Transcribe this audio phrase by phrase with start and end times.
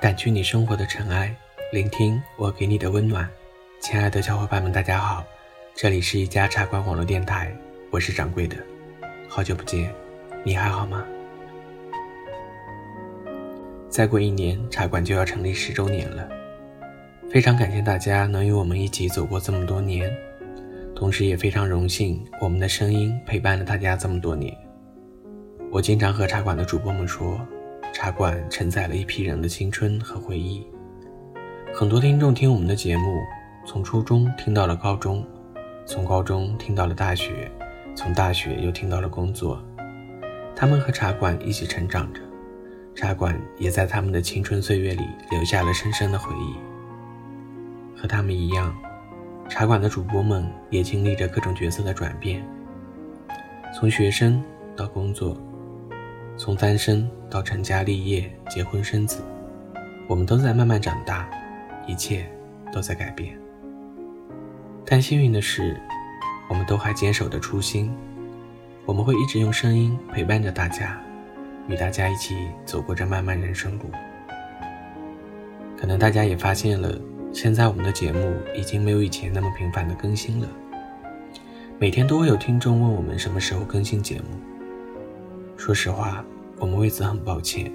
[0.00, 1.34] 掸去你生活的尘埃，
[1.72, 3.28] 聆听我给你的温暖。
[3.80, 5.24] 亲爱的小伙伴们，大家好，
[5.74, 7.52] 这里是一家茶馆网络电台，
[7.90, 8.56] 我是掌柜的。
[9.28, 9.92] 好久不见，
[10.44, 11.04] 你还好吗？
[13.88, 16.28] 再过一年，茶馆就要成立十周年了，
[17.28, 20.08] 非常感谢大家能与我们一起走过这么多年，
[20.94, 24.56] 同时也非常荣幸我们的声音陪伴了大家这么多年。
[25.72, 27.36] 我经常和茶馆的主播们说。
[28.00, 30.64] 茶馆承载了一批人的青春和回忆，
[31.74, 33.18] 很多听众听我们的节目，
[33.66, 35.26] 从初中听到了高中，
[35.84, 37.50] 从高中听到了大学，
[37.96, 39.60] 从大学又听到了工作。
[40.54, 42.20] 他们和茶馆一起成长着，
[42.94, 45.02] 茶馆也在他们的青春岁月里
[45.32, 46.54] 留下了深深的回忆。
[48.00, 48.72] 和他们一样，
[49.48, 52.48] 茶馆的主播们也经历着各种角色的转变，
[53.74, 54.40] 从学生
[54.76, 55.36] 到工作。
[56.38, 59.20] 从单身到成家立业、结婚生子，
[60.06, 61.28] 我们都在慢慢长大，
[61.84, 62.24] 一切
[62.72, 63.36] 都在改变。
[64.86, 65.76] 但幸运的是，
[66.48, 67.92] 我们都还坚守着初心。
[68.86, 70.98] 我们会一直用声音陪伴着大家，
[71.66, 73.90] 与大家一起走过这漫漫人生路。
[75.76, 76.96] 可能大家也发现了，
[77.32, 80.48] 现在我们的节目已经没有以前那么频繁的更新了。
[81.80, 84.38] 每天都会有听众问我们什么时候更新节目。
[85.56, 86.24] 说实话，
[86.60, 87.72] 我们为此很抱歉。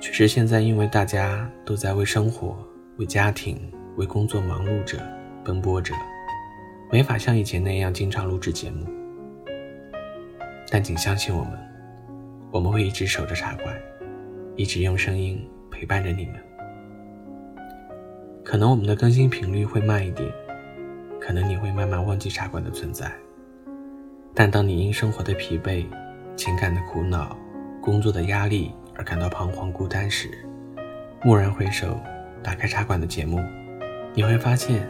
[0.00, 2.56] 确实，现在因为大家都在为生活、
[2.96, 4.98] 为家庭、为工作忙碌着、
[5.44, 5.94] 奔波着，
[6.90, 8.86] 没法像以前那样经常录制节目。
[10.70, 11.52] 但请相信我们，
[12.50, 13.76] 我们会一直守着茶馆，
[14.56, 16.36] 一直用声音陪伴着你们。
[18.42, 20.32] 可能我们的更新频率会慢一点，
[21.20, 23.12] 可能你会慢慢忘记茶馆的存在。
[24.34, 25.84] 但当你因生活的疲惫，
[26.36, 27.36] 情感的苦恼，
[27.80, 30.28] 工作的压力而感到彷徨孤单时，
[31.24, 31.98] 蓦然回首，
[32.42, 33.40] 打开茶馆的节目，
[34.14, 34.86] 你会发现，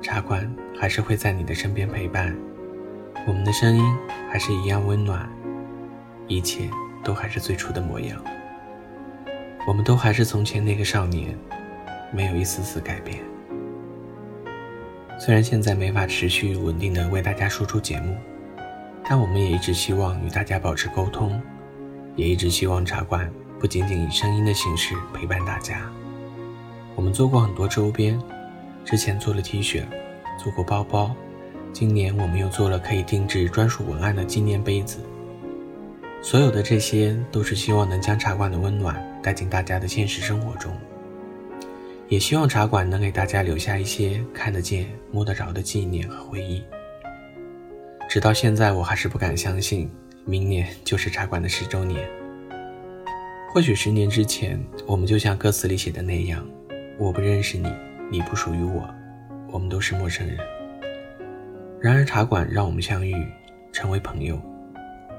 [0.00, 2.36] 茶馆还是会在你的身边陪伴，
[3.26, 3.84] 我们的声音
[4.30, 5.28] 还是一样温暖，
[6.26, 6.68] 一切
[7.04, 8.22] 都还是最初的模样，
[9.66, 11.36] 我们都还是从前那个少年，
[12.12, 13.20] 没有一丝丝改变。
[15.18, 18.16] 虽然现在没法持续稳定的为大家输出节目。
[19.04, 21.42] 但我们也一直希望与大家保持沟通，
[22.16, 25.82] 也一直希望茶馆不仅仅以声音的形式陪伴大家。
[26.94, 28.20] 我们做过很多周边，
[28.84, 29.82] 之前做了 T 恤，
[30.42, 31.14] 做过包包，
[31.72, 34.98] 今年我们又做了可以定制专属文案的纪念杯子。
[36.20, 40.72] 所有的这些都是希望能将茶馆的温暖带进大家的现实生活中，
[42.08, 46.62] 也希望茶馆能给大家留下一些看得见、摸得着的纪念和回忆。
[48.08, 49.90] 直到现在，我还是不敢相信，
[50.24, 52.08] 明年就是茶馆的十周年。
[53.52, 56.46] 或许十年之前，我们就像歌词里写的那样，
[56.96, 57.68] 我不认识你，
[58.08, 58.88] 你不属于我，
[59.50, 60.38] 我们都是陌生人。
[61.80, 63.14] 然而，茶馆让我们相遇，
[63.72, 64.40] 成为朋友，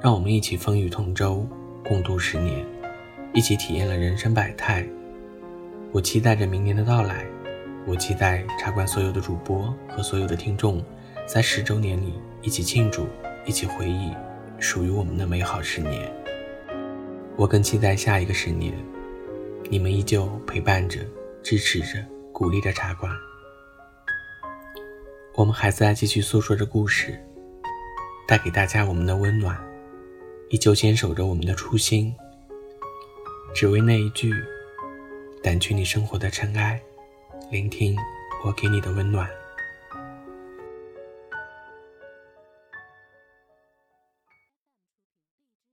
[0.01, 1.45] 让我们一起风雨同舟，
[1.83, 2.65] 共度十年，
[3.33, 4.85] 一起体验了人生百态。
[5.91, 7.25] 我期待着明年的到来，
[7.85, 10.81] 我期待茶馆所有的主播和所有的听众。
[11.25, 13.05] 在十周年里，一起庆祝，
[13.45, 14.11] 一起回忆
[14.59, 16.11] 属于我们的美好十年。
[17.35, 18.73] 我更期待下一个十年，
[19.69, 20.99] 你们依旧陪伴着、
[21.41, 23.11] 支持着、鼓励着茶馆。
[25.35, 27.19] 我们还在继续诉说着故事，
[28.27, 29.57] 带给大家我们的温暖，
[30.49, 32.13] 依旧坚守着我们的初心，
[33.55, 34.31] 只为那一句：
[35.41, 36.79] 掸去你生活的尘埃，
[37.49, 37.97] 聆听
[38.45, 39.27] 我给你的温暖。